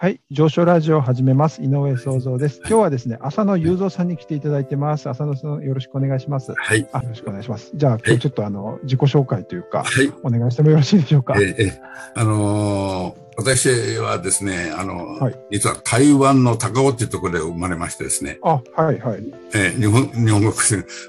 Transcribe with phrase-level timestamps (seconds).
[0.00, 1.60] はい、上昇ラジオを始めます。
[1.60, 2.60] 井上創造です。
[2.60, 5.08] 今日はですね、浅野雄三さんに来ていただいてます。
[5.10, 6.54] 浅野さん、よろしくお願いします。
[6.56, 6.88] はい。
[6.92, 7.72] あ、よろしくお願いします。
[7.74, 10.12] じゃあ、今日ちょっとあの、自己紹介というか、はい。
[10.22, 11.34] お願いしてもよろしいでしょうか？
[11.40, 11.80] ええ、
[12.14, 19.24] あのー私はですね、あの、はい実は台湾の高尾っていうところで生まれましてですね、あ、はい、はい。
[19.52, 20.52] ええ日本、日本国、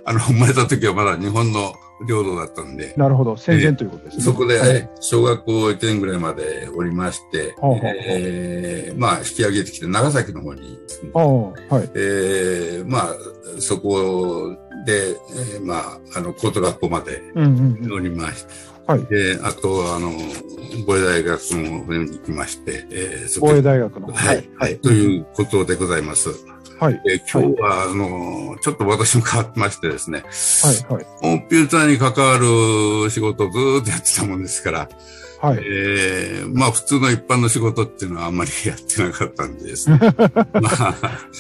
[0.06, 1.74] あの、生まれた時はまだ日本の
[2.08, 3.36] 領土だったんで、なるほど。
[3.38, 4.24] 戦前ということですね。
[4.24, 10.80] そこで、はい小学校1年ぐらいまでおりまして、ほうほうほうええまあ、引き上げてきて長崎の方に
[11.70, 11.90] はい。
[11.96, 13.16] ええまあ、
[13.60, 15.16] そこで、え
[15.58, 17.88] えまあ、あの、高等学校までうんうんうん。
[17.88, 18.54] 乗りまして、
[18.88, 19.06] はい。
[19.06, 20.12] で、あと、あの、
[20.88, 24.12] 防衛大学の方に行きまして、えー防衛で大学の。
[24.12, 26.30] はい、はい、ということでございます。
[26.80, 27.02] はい。
[27.06, 30.24] えー今日は、あの、ちょっと私も変わってましてですね、
[30.90, 31.06] はい、はい。
[31.20, 34.90] コンピューターに関わる仕事をずーっとやってたもんですから、
[35.42, 35.60] はい。
[35.64, 39.98] えーまあ普通の一般の仕事っていうのはあんまりやってなかったんでですね。
[40.00, 40.96] まあ、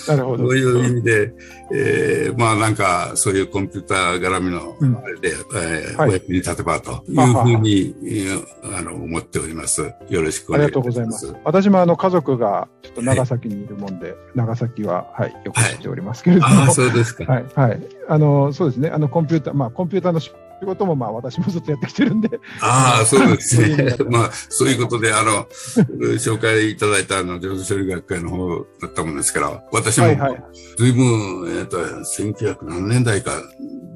[0.07, 0.47] なるほど。
[0.47, 1.33] そういう意味で、
[1.73, 9.91] えーまあなんかそういうコンピューター絡みのうんあれで、えーはいお役に立てばというふうに、えーあの思っております。
[10.09, 10.73] よろしくおありが願いします。
[10.73, 11.35] とうございます。
[11.43, 16.47] 私もあの家族がちょっと長崎にいるもんで、長崎は、はい、よく知っておりますけれども。
[16.47, 17.25] ああ、そうですか。
[17.25, 17.79] はい、はい。
[18.07, 18.89] あの、そうですね。
[18.89, 20.19] あの、コンピューター、まあ、コンピューターの
[20.59, 22.39] 仕事も、まあ、私もずっとやってきてるんで。
[22.61, 23.95] ああ、そうですね。
[24.09, 25.45] まあ、そういうことで、あの、
[26.17, 30.07] 紹介いただいたあの、上手処理学会の方だったもんですから、私も。
[30.77, 33.41] ずいぶん、えっ、と、1900何年代か、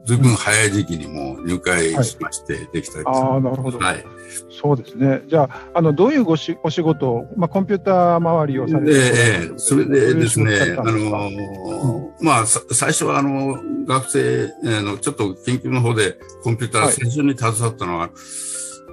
[0.05, 3.79] ずいぶん早い時期にもう入会しまして、できたりああ、なるほど。
[3.79, 4.05] はい。
[4.49, 5.21] そうですね。
[5.27, 18.09] じゃあ、あの、どういうごしお仕事を、まあ、コンピューター周りをされてで、ええそれでですね、ういう仕事だったんのまあ、さ最初はあの、学生、えーの、ちょっと研究の方でコンピューターはい最初に携わったのは、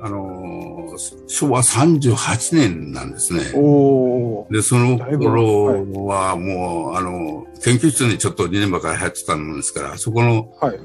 [0.03, 0.71] あのー
[1.29, 3.41] 昭和38年なんですね。
[4.51, 10.81] で、その頃はもう、あの、研究室にちょっと2年ばかり入ってたもんですから、そこのはい。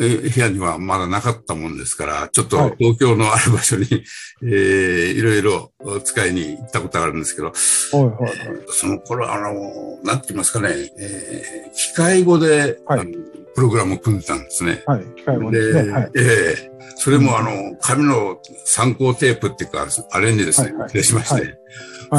[0.00, 3.86] え部屋にはまだなかったもんですから、ちょっとはい東京のある場所に、
[4.42, 5.72] えーいろいろ
[6.04, 7.52] 使いに行ったことがあるんですけど、は
[7.92, 8.34] い、はい、はい。
[8.70, 10.68] その頃、あの、なんて言いますかね、
[10.98, 13.10] えー機械語で、はいあの
[13.54, 14.82] プログラムを組んでたんですね。
[14.86, 15.04] はい。
[15.16, 15.92] 機械語ですね。
[15.92, 16.10] はい。
[16.16, 21.58] ええそれもあの、紙の参考テープっていうか、あれにですね出しまして、はい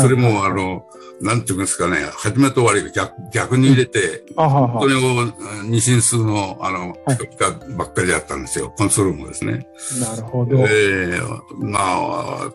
[0.02, 0.86] それもあの、
[1.22, 5.32] なんていうんですかね、始めと終わりが逆逆に入れて、それを
[5.66, 8.74] 二進数の、あの、はいピカピカばっかりだったんですよ。
[8.76, 9.68] コンソールもですね。
[10.02, 10.58] なるほど。
[10.68, 11.20] ええ
[11.60, 12.52] まあ、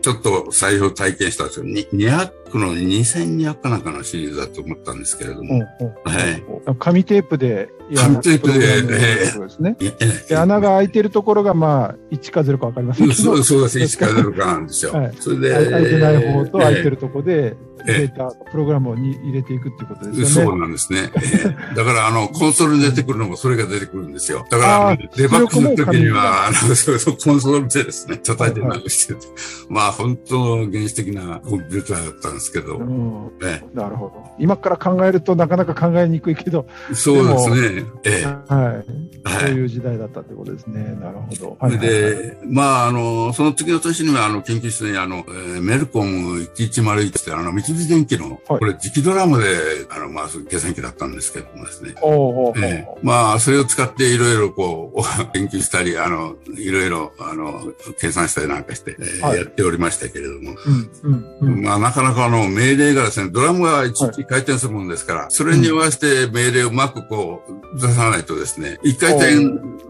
[0.00, 1.66] ちょっと最初体験したんですよ。
[1.66, 5.58] に200の2200かなんかのシリーズだと思ったんですけれども。
[5.58, 6.42] はい
[6.78, 8.98] 紙テープで紙テープでプログラムの
[9.32, 9.76] ことですね。
[9.80, 9.92] いや
[10.28, 13.78] で穴が開いてるところが、まあ、1か0か分かりませんけど、そうそうです。
[13.78, 14.92] 1から0かなんですよ。
[14.92, 16.88] はいそれで、開いてない方と開いてる。
[16.90, 17.56] るところで、
[17.86, 20.50] ええデータ、プログラムに入れていくっていうことですよね。
[20.50, 21.10] そうなんですね。
[21.14, 24.44] ええだから、あの、 コンソールに出てくるのもそれが出てくるんですよ。
[24.50, 29.20] だから、デバッグするときには、あの、そうそう、コンソールでですね、叩いて直してて、
[29.68, 34.24] まあ、本当原始的なコンピューターだったんですけど、うんえなるほど。
[34.38, 37.84] 今から考えるとなかなか考えにくいけど、えそうですね。
[38.04, 38.84] ええはい。
[38.86, 39.52] そうはい。
[39.52, 40.96] いう時代だったってことですね。
[41.00, 41.56] なるほど。
[41.60, 48.58] それで、まあ、あの、その次の年には、あの、研究室に、あの、えーメルコム1101って、あの、三菱電機の、はい。
[48.58, 49.48] これ、磁気ドラムで、
[49.90, 51.94] あの、回す計算機だったんですけどもですね。
[52.00, 52.98] おええ。
[53.02, 55.02] まあ、それを使っていろいろこう、
[55.32, 59.38] 研究したり、あの、いろいろ、あの、計算したりなんかして、えーはい。
[59.38, 61.62] やっておりましたけれども、うん、うん、うん。
[61.62, 67.42] まあ、なかなかあの、命令がですね、ドラムが一日回転するものですから、それに合わせて命令をうまくこ
[67.74, 69.34] う、出さないとですね、一回転、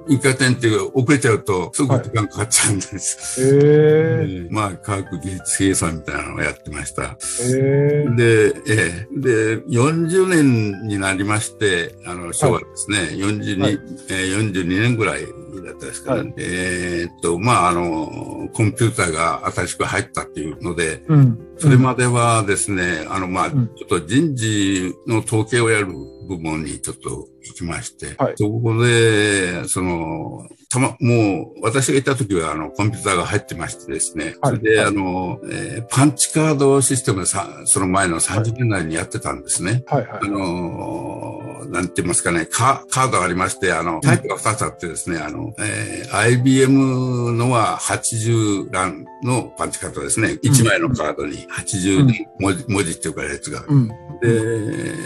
[0.08, 3.42] 一回転っていう遅れちゃうと、すぐ時間かかっちゃうんです。
[3.42, 7.16] ええええまあ、科学技術計算みたいなのをやってました。
[7.42, 9.20] ええで、ええ。
[9.20, 13.72] で、40年になりまして、あの、昭和ですね、42、はい。
[14.10, 15.26] えー42年ぐらい
[15.62, 16.20] だったですかね。
[16.20, 21.38] はいえーっと、まあ、あの、コンピューターが新しく入ったっていうので、うん。
[21.58, 25.86] それまではですね、あの、まあ、ちょうんっと人事の統計をやる
[26.28, 39.82] 部門にちょっと行きまして、はいそこで、その、たま、もう、私がいた時は、あの、コンピューターが入ってましてですね、はいそれで、はいあの、えーパンチカードシステムでさ、その前の30年代にやってたんですね。
[39.86, 40.26] はい、はいあ。
[40.26, 50.38] のーなんて言いますかね、カカードがありまして、あの、タイプが2つあってですね、あの、えー IBM のは80欄のパンチカードですね。
[50.42, 52.06] 1枚のカードに80
[52.38, 53.64] 文字,、文字っていうかやつが。
[53.68, 53.88] うん。
[53.88, 53.94] で、
[54.26, 54.96] う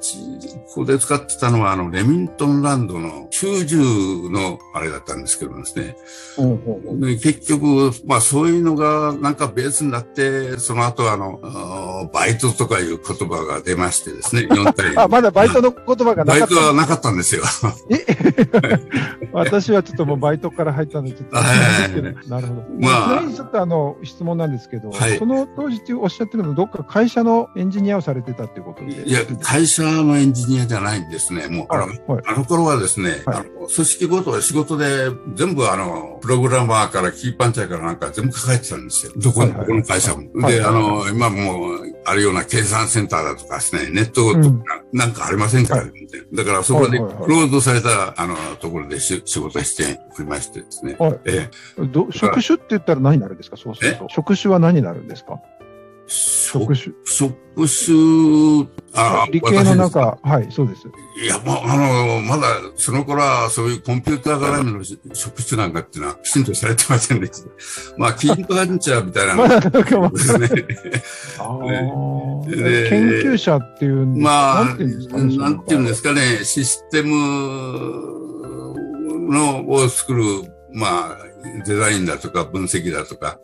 [0.00, 0.16] ち
[0.68, 5.96] ここで使ってたのは、あの、レミントンランドの90のあれだったんですけどですね。
[7.00, 14.96] で結局、まあそういうのがなんかベースになって、その後あの、バイトとかいう言葉が出ましてですね、4体。
[14.96, 17.42] あ、まだバイトの言葉がなかったバイトはなかったんですよ。
[17.90, 18.06] え？
[19.32, 22.46] 私はちょっともうバイトから入ったんで、ちょっと、なる。
[22.46, 22.64] ほど。
[22.78, 31.48] まあ、ちょっとあの、質問なんですけど、はい、その当時っておっしゃってるのどっか会社のエンジニアをされてたっていうことでいや、会社のエンジニアじゃないんですね。
[31.48, 39.12] もう、あの、はい、あの頃はですね、はい、あの、組織ごと仕事で全部あの、プログラマーからキーパンチャーからなんか全部抱えてたんですよ。
[39.16, 40.48] どこ、どこの会社も。
[40.48, 50.96] で、あの、今もう、あるような計算センターだとかですね、ネットとか、なんかありませんか、うん、だからそこでクローズされた、あの、ところで仕事しておりましてですね。
[50.98, 51.20] はい。
[51.24, 53.56] ええ、ど職種って言ったら何になるんですか？
[53.56, 54.06] そうすると。
[54.08, 55.40] 職種は何になるんですか？
[56.06, 56.94] 職種。
[57.04, 60.82] 職種、あ理系の中、はい、そうです。
[61.22, 62.46] いや、まあ、あの、まだ、
[62.76, 64.84] その頃は、そういうコンピューター絡みの
[65.14, 67.48] 職種なんかっていうのは、きちんとされてませんでした。
[67.98, 69.34] まあ、キープハンチャーみたいな。
[69.34, 70.48] まだ、なんか、 ですね。
[70.48, 70.62] 研
[73.22, 75.36] 究者っていう、まあ、なんていうんですかね。
[75.36, 78.22] なんていうんですかね、システム
[79.30, 80.24] の、を作る、
[80.72, 81.18] まあ、
[81.66, 83.38] デザインだとか分析だとか。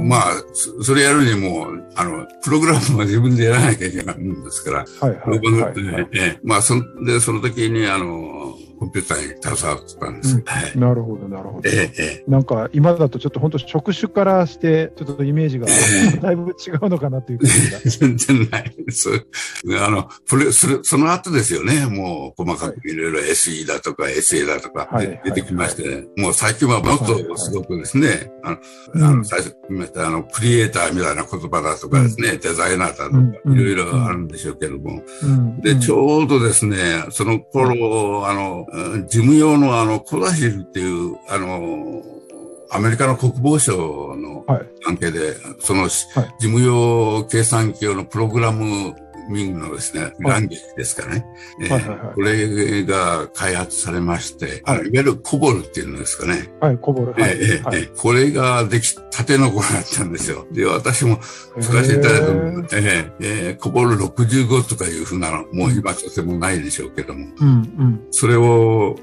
[0.00, 0.32] まあ、
[0.82, 4.78] それやるにも、あの、プログラムは自分でやらなきゃいけないんですから。
[5.00, 6.74] はいはい、はい、えまあ、そ
[7.04, 10.44] で、その時に、あの、コンピューターに携わってたんです、うん。
[10.44, 10.76] はい。
[10.76, 11.68] なるほど、なるほど。
[11.68, 15.68] ええ、なんか、今だとちょっと本当職種からして、ちょっとイメージが、
[16.20, 17.78] だいぶ違うのかなという感じが。
[17.86, 19.08] 全然ないです。
[19.80, 21.86] あの、それ、それ、その後ですよね。
[21.86, 24.88] もう、細かくいろいろ SE だとか SA だとか、
[25.24, 29.56] 出てきまして、ねもう最近はもっとすごくですね、あの、あの最初、
[29.96, 33.18] あの、クリエイターみたいな言葉だとかですね、うん、デザイナーだとか、
[33.52, 35.02] いろいろあるんでしょうけども。
[35.62, 42.02] で、ちょうどですね、その頃、あの、事務用のあの、コダヒルっていう、あの、
[42.70, 44.46] アメリカの国防省の
[44.82, 46.06] 関係で、はい、その、事
[46.40, 48.94] 務用計算機用のプログラム
[49.28, 51.24] ミングのですね、ランゲージですかね。
[52.14, 56.52] これが開発されまして、はい、いわゆるコボルっていうのですかね。
[56.60, 57.12] はい、コボル。
[57.12, 60.46] はい、えー、はい、これができたての頃だったんですよ。
[60.52, 61.18] で、私も
[61.60, 68.96] 使わせていただいたのええー、コボル65とかいうふうなの、もう今とてもないでしょうけども、うんうん、それを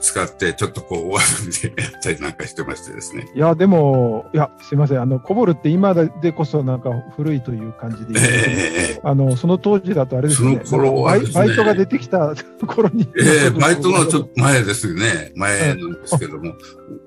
[0.00, 3.30] 使ってちょっとこう、お遊びでやったりなんかしてましてですね。
[3.34, 5.00] いや、でも、いや、すいません。
[5.00, 10.60] あの、コボルって今でこそなんか古いという感じで、えー、あの、その当時だとあれですね。
[10.64, 12.32] その頃は、ね、バイトが出てきた
[12.64, 13.08] 頃に。
[13.18, 15.32] ええー、バイトのちょっと前ですね。
[15.34, 16.54] 前なんですけども、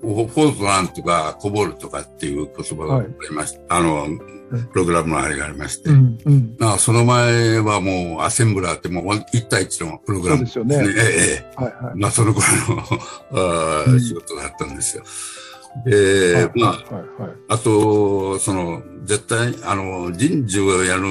[0.01, 3.75] フォートランとかコボルとかっていう言葉がありました。
[3.75, 4.07] はい、あの、
[4.73, 5.91] プログラムのあれがありまして。
[5.91, 10.75] うんうん、あその前はもうアセンブラーってもう1対1のプログラムですね。
[10.75, 10.99] そうですよね。
[10.99, 11.93] ええー、はいはい。
[11.95, 12.43] まあその頃
[12.75, 12.83] の
[13.31, 15.03] あ仕事だったんですよ。
[15.83, 21.01] で、はい、まあ、はいはい、あと、その、絶対、あの、人事をやる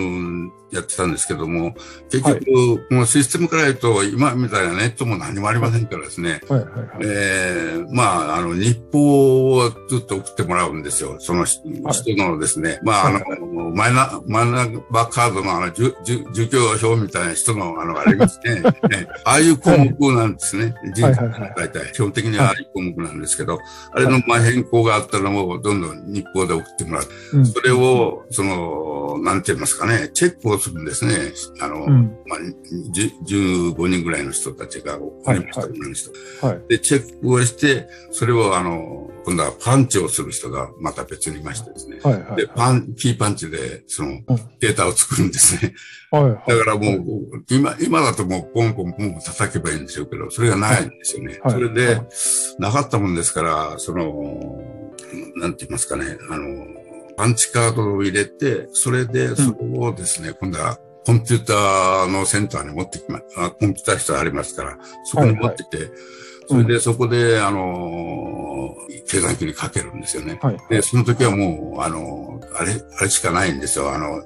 [0.74, 1.74] やってたんですけども、
[2.10, 2.44] 結局、はい、
[2.88, 11.16] このシステムから言うと、今みたいなネットも何もありませんからですね、はいはいはい、えー、まあ、あの、日報をずっと送ってもらうんですよ。
[11.20, 11.62] その人
[12.16, 18.60] のですね、はい、まあ、あの、マイナ、マイナバカードのあの、住居表みたいな人の、あの、ありますね。
[18.60, 18.70] ね
[19.24, 20.74] ああいう項目なんですね。
[20.94, 21.16] 人事
[21.56, 23.60] 大体、基本的にはああいう項目なんですけど、
[23.92, 27.04] あれのまあ変更があったらもうどんどん日報で送ってもらう。
[27.34, 31.32] うん、それを、その、なんて言いますかね、チェックをするんですね。
[31.60, 32.38] あの、うん、まあ、
[33.26, 36.10] 15人ぐらいの人たちがおりました、女の人。
[36.46, 36.62] はい。
[36.68, 41.98] で、チェックをして、それをあの、今度はパンチをする人がまた別にいましてですね。
[42.02, 44.20] はいはい、で、パン、キーパンチで、その、
[44.60, 45.74] データを作るんですね。
[46.10, 51.40] はいはい、だからもう、今、今だともうポンポンポン叩けばいいんでしょうけど、それがないんですよね。
[51.42, 52.00] はい、それで、
[52.58, 54.60] なかったもんですから、その、
[55.36, 56.73] なんて言いますかね、あの、
[57.16, 65.98] パンチカードを入れて、それで、それをですね、うん、今度はコンピューターのセンターに持ってきま、あコンピューター室ありますから、そこに持ってきて、はいはい、
[66.48, 70.38] それでそこで、あのー、計算機にかけるんですよね。
[70.42, 73.92] はい、で、その時はもう、あのー、あれ、あれしかないんですよ。
[73.92, 74.22] あの、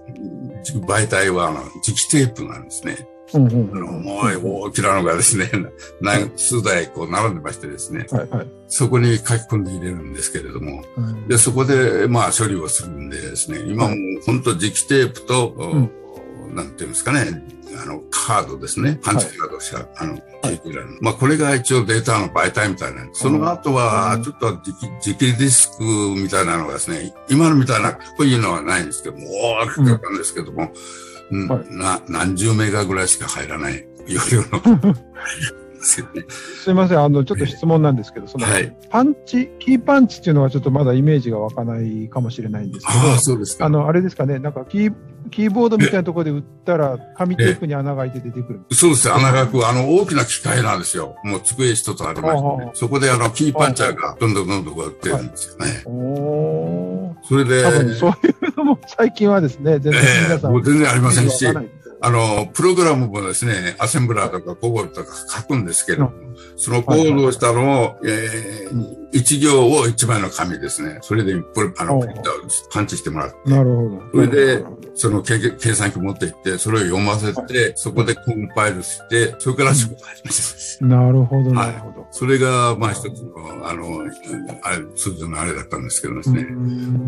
[0.86, 2.96] 媒体は、あの、磁気テープなんですね。
[3.34, 5.50] うんうん、あの、もう大きなのがですね、
[6.00, 13.94] 何数台こう並んでましてですね、はいはい、そこに書き込んで入れるんですけれども、うん、で、そこでまあ処理をするんでですね、今も
[14.24, 17.42] 本当磁気テープと、うん、なんていうんですかね、
[17.80, 18.98] あの、カードですね。
[19.02, 20.18] パンチカードしか、はい、あの、は
[20.50, 20.60] い、
[21.00, 23.08] まあ、これが一応データの媒体みたいな。
[23.12, 29.26] その後は、ちょっと磁気ディスクみたいなのがですね、今のみたいなかっこいいのはないんですけども、
[29.62, 30.72] 大きかったんですけども、
[31.30, 34.94] はい、な何十メガぐらいしか入らない容量の
[35.80, 43.66] すいません、あの、ちょっと質問なんですけど、その、はい、パンチ、キーパンチっていうのはちょっとまだイメージが湧かないかもしれないんですけど、あそうですか。
[43.66, 44.94] あの、あれですかね、なんかキー、
[45.30, 48.60] キーボードみたいなところで打ったら、紙テープに穴が開いて出てくる。
[48.72, 51.16] そうです、穴が開く、あの、大きな機械なんですよ。
[51.24, 55.82] もう机一つありまして、ね、そこであの、キーパンチャーがどんどんどんどんこう打ってるんですよね。
[55.86, 66.12] おそれで、多分そういうのも最近はですね、全然皆さん、えー、もう全然ありませんし、あの、プログラムもですね、アセンブラーとかコボルとか書くんですけど、
[66.56, 70.98] そのコードをしたのを、えー、一行を一枚の紙ですね。
[71.02, 71.34] それで、
[71.78, 72.02] あの、
[72.70, 73.50] パンチしてもらって。
[73.50, 74.02] なるほど。
[74.12, 74.64] それで、
[74.94, 75.38] その計
[75.74, 80.84] 算機持っていって、それを読ませて、そこでコンパイルして、それから仕事始めます。
[80.84, 82.06] なるほど、なるほど。
[82.10, 84.02] それが、まあ一つの、あの、
[84.62, 86.46] あれ、通常のあれだったんですけどですね。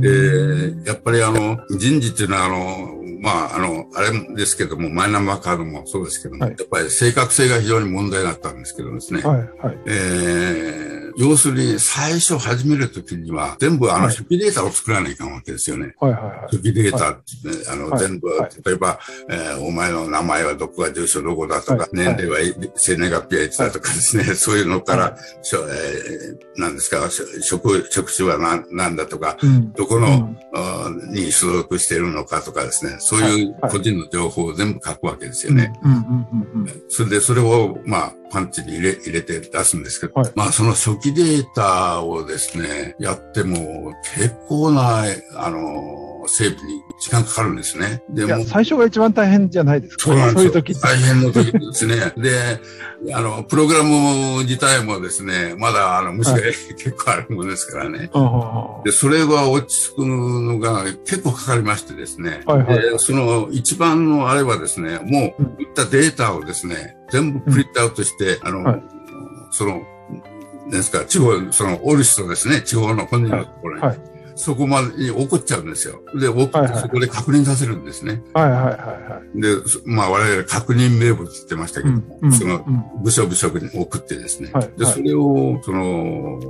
[0.00, 9.19] で、やっぱりあの、人事っていうのは、あの、まあ、あの、あれですけども、マイナンバーカードもそうですけども、はい、やっぱり正確性が非常に問題だったんですけどですね。
[9.22, 9.78] ねはい、はい。
[9.86, 15.94] えー、要するに、最初始めるときには、全部あの初期データを作らないかんわけですよね。
[15.98, 16.40] はい、はい、はい。
[16.50, 18.28] 初期データって、ね、あの、全部、
[18.64, 18.98] 例えば、
[19.28, 22.38] えー、お前の名前はどこが住所どこだとか、年齢は
[22.76, 27.08] 生年月日はいつだとかですね、そういうのから、しょえー、なんですか、
[27.42, 35.72] 職、職種は何なんだとか、うん、どこの、うん、に所属しているのかとかですね、そういう個人の情報を全部書くわけですよね。
[36.88, 45.04] それでそれを、まあ、パンチに入れ、入れて出すんですけど、はい、まあその初期データをですね、やっても結構な、
[45.36, 48.02] あの、整備に時間かかるんですね。
[48.10, 50.04] でも、最初が一番大変じゃないですか。
[50.04, 50.52] そうなんですよ。
[50.52, 52.12] そういう時大変の時ですね。
[52.16, 52.60] で、
[53.14, 56.42] あの、プログラム自体もですね、まだ、あの、虫が、はい、
[56.76, 58.10] 結構あるものですからね。
[58.84, 62.42] で、それが落ち着くのが結構かかりましてですね。
[62.46, 68.82] はいはい、で、その一番のあれはですね、もう、打ったデータをですね、全部プリントアウトして、うん、あの、はい、
[69.50, 69.82] その、
[70.70, 73.82] ですか、地方、その、おる人ですね、地方の本人のところに。
[73.82, 73.98] はい
[74.40, 76.00] そこまでに起こっちゃうんですよ。
[76.14, 78.22] で、起こってそこで確認させるんですね。
[78.32, 79.40] はいはいはいはい。
[79.40, 79.48] で、
[79.84, 82.64] まあ我々確認名簿って言ってましたけども、うん、その
[83.02, 84.50] 部署部署に送ってですね。
[84.54, 86.40] はい、で、それを、その、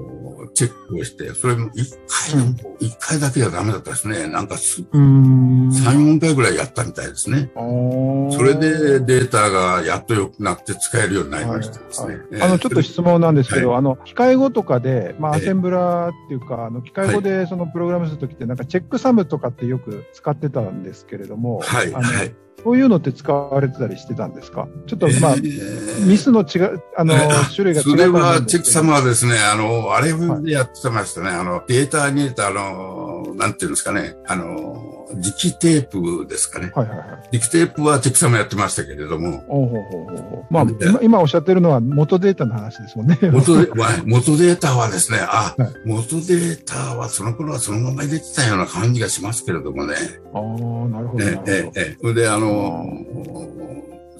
[0.49, 4.26] チェックをして、それも一回の、一、回だけじゃダメだったですね。
[4.28, 7.50] なんかす、三、四回ぐらいやったみたいですね。
[7.54, 12.18] それでデータがやっと良くなって使えるようになりましたですね。
[12.40, 22.35] あの、ちょっと質問なんですけど、あの、機械語とかで、まあ、アセンブラーっていうか、あの、機械語でそのプログラムするときって、なんかチェックサムとかってよく使ってたんですけれども、はい、はい。
[22.62, 24.69] そういうのって使われてたりしてたんですか？
[24.87, 27.14] ちょっと、まあ、えー、ミスの違う、あの、
[27.55, 27.90] 種類が違う。
[27.90, 30.12] それは、チェックサムはですね、あの、あれ
[30.43, 31.29] でやってましたね。
[31.29, 36.71] はい、あの、データに入れた、あの、なんていうんですかね、あの、磁気テープですかね。
[36.75, 37.37] はいはいはい。
[37.37, 39.45] 磁気テープはチェクサもやってましたけれども。
[39.49, 43.19] おうほうほうほうまあ、今、今おっしゃってるのは元データの話ですもんね。
[43.23, 43.71] 元デ
[44.05, 49.95] 元データはですね、あ、はい、元データはその頃はそのまま入れてたような感じがしますけれどもね。
[50.35, 50.43] ああ、
[50.88, 51.25] なるほど。
[51.25, 51.97] ええ、ええ。
[52.00, 52.87] それで、あの、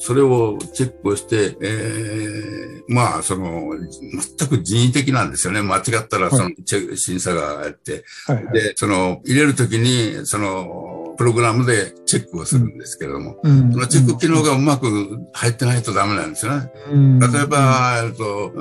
[0.02, 3.71] それをチェックをして、えー、まあ、その、
[4.38, 5.61] 全く人為的なんですよね。
[5.61, 16.71] 間違ったら、その、チェック、審査があって、はいはい、で、その、入れるときに、その、プログラムでチェックをするんですけれども、うん、そのチェック機能がうまく入ってないとダメなんですよね。
[16.90, 18.52] うん、例えば、えっと、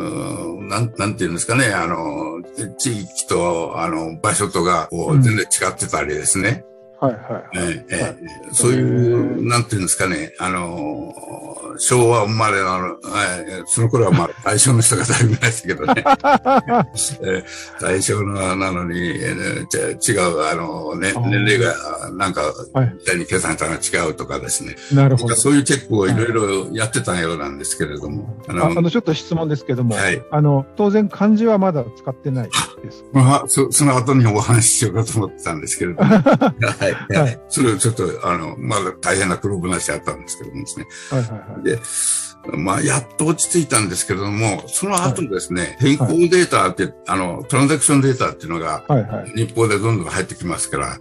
[0.64, 2.44] なん、なんていうんですかね、あの、
[2.78, 6.66] 地域と、あの、場所とが、全然違ってたりですね。
[7.00, 7.58] はいはい。
[7.58, 8.16] ええ、はい、
[8.52, 11.14] そういう、なんていうんですかね、あの、
[11.78, 12.98] 昭和生まれの、
[13.48, 15.94] えー、その頃はまあ大正の人がだいぶいましたけどね。
[17.22, 17.44] えー、
[17.82, 22.42] 大正のなのに、えー、違う、あの、ね、年齢がなんか、
[22.74, 24.76] みたいに計算したが違うとかですね。
[24.94, 25.36] なるほど。
[25.36, 28.38] そういうチェックをいろいろやってたようなんですけれども。
[28.48, 32.50] あの、あのちょっと質問ですけども、はい、あの、当然漢字はまだ使ってない
[32.84, 33.06] です。
[33.14, 36.10] まあ、そその後にお話ししようかと思ってたんですけれども。
[36.10, 36.22] は
[37.12, 37.18] い。
[37.18, 37.40] はい。
[37.50, 40.86] それをちょっと、あの、まだ大変な黒話あったんですけどもですね。
[41.10, 41.59] はいはいはい。
[41.64, 41.80] で、
[42.54, 48.84] まあ、やっと落ち着いたんですけれども、その後ですね、はい、変更データって、あの、トランザクションデータっていうのが、
[49.36, 50.98] 日報でどんどん入ってきますから、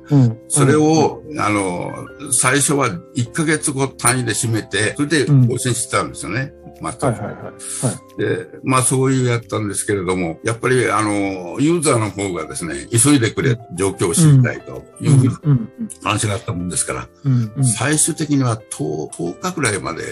[0.49, 1.93] それを、あの、
[2.33, 6.53] 最初は1ヶ月後単位で締めて、それで更新してたんですよね。
[6.81, 7.07] 全く。
[7.07, 7.35] はいはいはい。
[7.35, 15.69] はい、で、まあそういうやったんですけれども、やっぱりあの、ユーザーの方がですね、急いでくれ、状況を知りたいというふうに
[16.03, 17.53] 話があったもんですから、うん。
[17.57, 20.03] うん、最終的には 10, 10日くらいまで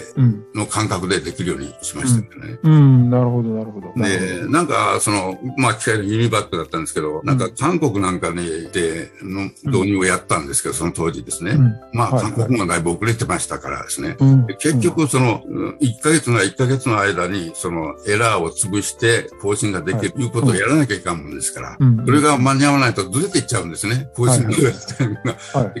[0.53, 2.59] の間隔でできるようにしましたよね。
[2.63, 3.93] うん、うん、なるほど、なるほど。
[3.95, 11.57] で、なんか、その、まあ機械のユニバックだったんですけど、なんか韓国なんかにいての導入をやったんですけど、その当時ですね。
[11.93, 14.17] まあ韓国もだいぶ遅れてましたからですね。
[14.59, 15.43] 結局その、
[15.81, 24.09] 1ヶ月なら1ヶ月の間に、そのエラーを潰して更新ができるということをやらなきゃいかんもんですから、それが間に合わないとずれていっちゃうんですね。
[24.15, 24.51] 更新が。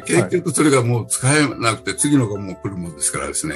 [0.05, 3.55] 結局それがもう使えなくて、次のがもう来るもんですからですね。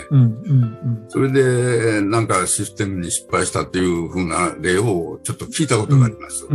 [1.10, 6.48] それで、なんかシステムに失敗したっていうふうな例をちょっと聞いたことがあります。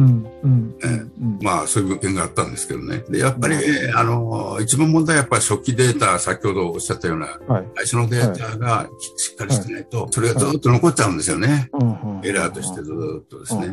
[1.42, 3.04] まあ、そういう件があったんですけどね。
[3.08, 3.56] で、やっぱり、
[3.94, 7.38] あの、一番問題はやっぱり初期データ、先ほどおっしゃったような、
[7.76, 11.70] 最初のデータがしっかりしてないと、それがずっと残っちゃうんですよね。
[12.22, 12.92] エラーとしてず
[13.24, 13.68] っとですね。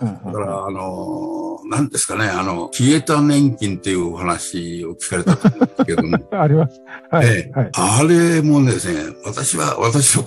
[0.00, 6.18] だから、あの、何ですかね、あの、消えた年金っていうお話を聞かれたと思うんですけども。
[6.32, 6.80] あります。
[7.10, 7.26] はい。
[7.26, 10.24] えー、あれもですね、私は、私の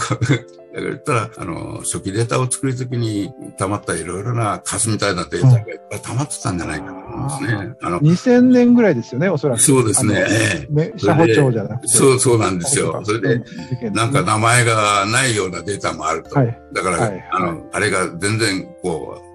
[0.77, 7.75] だから言ったら、あの、初期データを作るときに溜まったいろいろなカスみたいなデータがいっぱい溜まってたんじゃないかと思いますね。
[7.81, 9.61] あの、2000年ぐらいですよね、おそらく。
[9.61, 10.27] そうですね。
[10.29, 10.93] ええ。
[10.97, 11.87] 社保庁じゃなくて。
[11.87, 13.01] そう、そうなんですよ。
[13.03, 13.41] それで、
[13.89, 16.35] なんか名前がないようなデータもあると。
[16.35, 19.26] はい、だから、はい、あの、あれが全然、こう、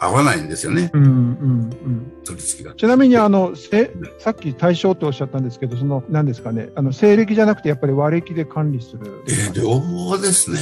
[0.00, 0.90] 合わないんですよね。
[0.94, 2.74] うんうんうん取り付きが。
[2.74, 9.22] ちなみにあのせさっき対象とおっしゃったんですけど、その何ですかね、あの西暦じゃなくてやっぱり和暦で管理する。
[9.28, 10.58] えー、両方ですね。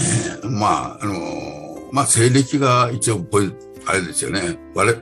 [0.51, 1.15] まああの
[1.93, 3.55] まあ西暦が一応ポイ
[3.87, 4.59] あれですよね。
[4.75, 4.97] 割れ、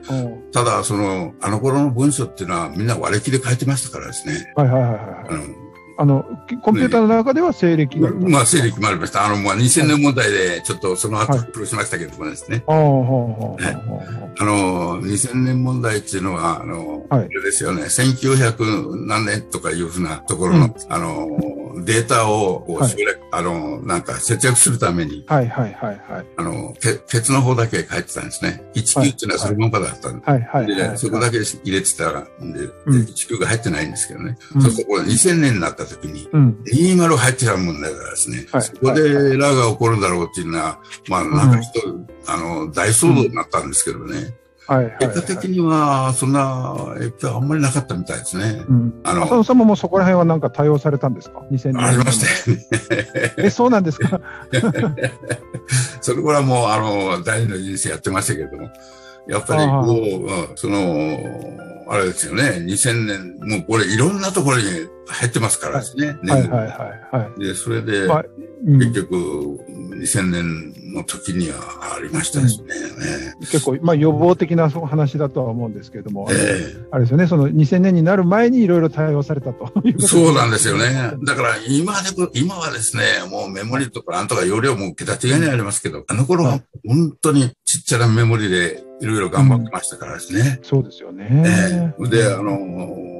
[0.53, 4.53] ただ、その、あの頃の文書っていうのはみんな割れ木で書いてましたからですね。
[4.55, 5.01] はいはいはいはい。
[5.29, 5.66] あの
[5.97, 6.25] あの、
[6.61, 9.25] コンピューターの中では西暦が、ね、まあ、西暦もありました。
[9.25, 12.63] あの、まあ、2000年問題で、ちょっとその後、苦労しましたけどもですね。
[12.67, 12.77] はい、
[14.39, 21.27] あの、2000年問題っていうのは、あの、はい、あれですよね、1900何年とかいうふうなところの、うん、あの、
[21.83, 22.95] データをはい、
[23.31, 26.25] あの、なんか節約するために、はいはいはいはい。
[26.35, 28.63] あの、け鉄の方だけ書いてたんですね。
[28.75, 34.37] 19っていうのはそのままだったんで、はいはいで、そこだけ入れてたら、で、で19が入ってないんですけどね。
[34.55, 44.35] うん、そうするとこれ2000年になった時に、うん、20入ってたもんだからですね、はい、そこでエラーが起こるだろうっていうのは、まあ、なんか人、うん、あの、大騒動になったんですけどね。
[44.67, 48.65] はいはい、結果的には、そんな影響あんまりなかったみたいですね。
[48.67, 51.85] うん、あの、浅野さんももうそこら辺はなんか対応されたんですか ?2000 年。
[51.85, 53.33] ありましたよね。
[53.37, 54.19] え、そうなんですか？
[56.01, 58.69] それからもう、あの、第二の人生やってましたけれども、
[59.29, 61.17] やっぱりこう、その、
[61.89, 64.63] あれですよね、2000年、もうこれいろんなところに
[65.07, 66.17] 入ってますからですね。
[66.23, 67.39] はい、はい、はい、はい。
[67.39, 68.25] で、それで、まあ
[68.65, 69.15] うん、結局、
[69.97, 72.67] 2000年の時にはありましたですね。
[73.39, 81.13] うん、結構、まあ予防的な話だとは思うんですけれども、えー、あれですよね、その2000年になる前にいろいろ対応されたとそうなんですよね。
[81.23, 90.59] だから今で、今はですね、もうメモリとかなんとか容量も桁違いにありますけど、あの頃は本当にちっちゃなメモリでいろいろ頑張ってましたからですね。
[90.59, 91.93] うん、そうですよね。
[91.99, 93.16] えー、で、あの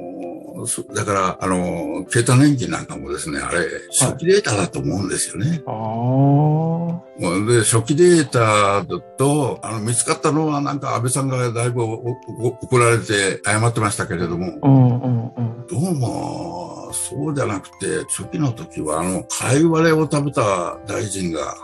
[0.94, 3.60] だから、あの、携帯年金なんかもですね、あれ、
[4.00, 5.50] 初期データだと思うんですよね。
[5.50, 7.46] はい、ああ。
[7.46, 14.58] で、初期データだと、あの、見つかったのはなんか安倍さんがだいぶ怒られて謝ってましたけれども、
[15.68, 21.54] どうも、そうじゃなくて、初期の時は、あの、貝割れを食べた大臣が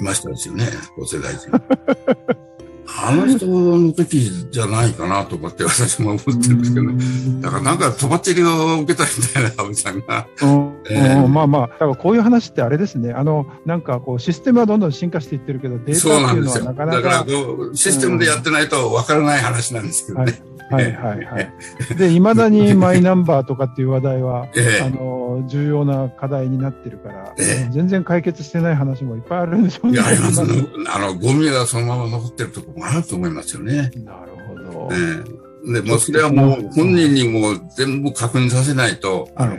[0.00, 0.66] いましたですよね、
[1.00, 1.50] 厚生大臣。
[3.00, 7.40] あの人の時じゃないかなと思って私も思ってるんですけどね。
[7.40, 10.26] だからなんかとばっちりを受けたみたいな、安倍さんが。
[10.90, 13.12] えー、まあまあ、だからこういう話ってあれですね。
[13.12, 17.00] あの、なんかこうシステムはどんどん進化していってるけど、データっていうのはなかなか。
[17.00, 20.24] だからシステムでやってないとわからない話なんですけどね。
[20.24, 21.52] はいはいはいはい。
[21.96, 29.94] で、いまだに マイナンバーとかっていう話題は、えあの、重要な課題になってるから、え全然解決してない話もいっぱいあるんでしょうね。
[29.94, 30.66] いや、ありますね。
[30.94, 33.90] あの、ゴミがそのまま残ってるところもあると思いますよね。
[34.04, 34.88] なるほど。
[34.92, 39.58] えで、もうそれはもう本人にも全部確認させないと、あれ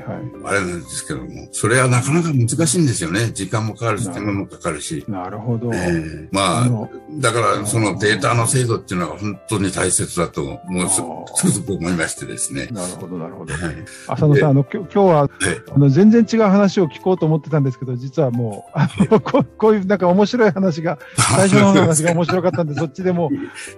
[0.61, 3.31] なんですけども、それはなかなか難しいんですよね。
[3.33, 5.03] 時間もかかるし、手間もかかるし。
[5.07, 5.71] なるほど。
[5.73, 10.89] えー、まあ、だからそのデータの精度っていうのは本当に大切だと、もう
[11.35, 12.67] つくづく思いましてですね。
[12.71, 13.53] なるほど、なるほど。
[13.53, 13.75] はい、
[14.07, 15.29] 浅野さん、あの、今日は、はい、
[15.73, 23.29] あの、全然違う話を聞こうと思ってたんですけど、実はもう、 あのここういうなんか面白い話が、 最初の話が面白かったんで、そっちでも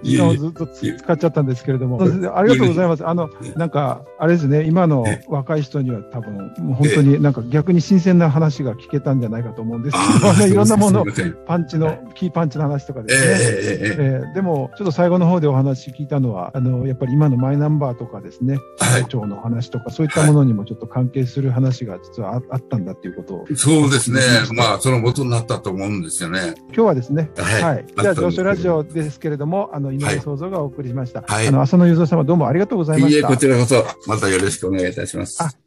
[0.03, 3.07] 時間をずっと使っちゃったんですけれども、ありがとうございます。
[3.07, 9.97] あの、なんか、あれですね、今の若い人には多分、もう本当になんか逆に新鮮な話が聞けたんじゃないかと思うんです。
[10.37, 11.05] けど、いろんなもの、
[11.45, 13.31] パンチの、キーパンチの話とかですね。
[13.31, 23.35] えー、えー、でも、ちょっと最後の方でお話聞いたのは、あの、やっぱり今のマイナンバーとかですね、会長の話とか、そういったものにもちょっと関係する話が実はあったんだっていうこと。
[23.35, 23.45] を。
[23.55, 24.21] そうですね。
[24.53, 26.55] まあ、その元になったと思うんですよね。
[26.67, 27.63] 今日はですね、はい。
[27.63, 31.23] はい、じゃあ、上昇ラジオですけれども、あの、井上創造がお送りしました。
[31.27, 31.47] はい。
[31.47, 33.17] あの、浅野雄三様どうもありがとうございました。
[33.17, 35.57] いいえ、こちらこそ、またよろしくお願いいたします。